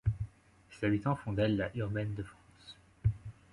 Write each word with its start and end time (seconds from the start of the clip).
Ses 0.71 0.87
habitants, 0.87 1.15
font 1.15 1.31
d'elle 1.31 1.57
la 1.57 1.69
urbaine 1.77 2.15
de 2.15 2.23
France. 2.23 2.75